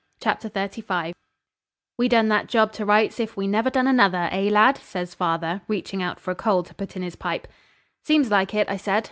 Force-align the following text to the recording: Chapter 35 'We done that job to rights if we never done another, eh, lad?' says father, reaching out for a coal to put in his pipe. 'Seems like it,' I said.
Chapter 0.19 0.49
35 0.49 1.13
'We 1.97 2.07
done 2.09 2.27
that 2.29 2.47
job 2.47 2.73
to 2.73 2.85
rights 2.87 3.19
if 3.19 3.37
we 3.37 3.45
never 3.45 3.69
done 3.69 3.85
another, 3.85 4.29
eh, 4.31 4.49
lad?' 4.49 4.77
says 4.79 5.13
father, 5.13 5.61
reaching 5.67 6.01
out 6.01 6.19
for 6.19 6.31
a 6.31 6.35
coal 6.35 6.63
to 6.63 6.73
put 6.73 6.95
in 6.95 7.03
his 7.03 7.15
pipe. 7.15 7.47
'Seems 8.03 8.31
like 8.31 8.55
it,' 8.55 8.67
I 8.67 8.77
said. 8.77 8.99